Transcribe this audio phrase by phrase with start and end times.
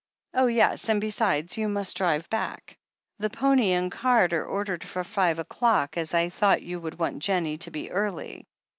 [0.33, 2.75] "Oh, yes, and, besides, you must drive back.
[3.19, 7.19] The pony and cart are ordered for five o'clock, as I thought you would want
[7.19, 8.47] Jennie to be early.